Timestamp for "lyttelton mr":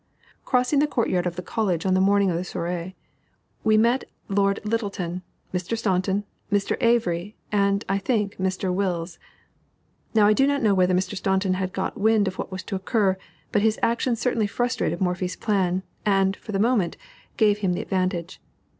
4.63-5.77